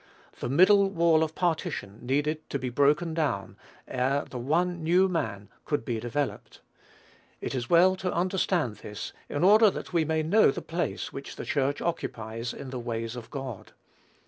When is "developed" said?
5.99-6.59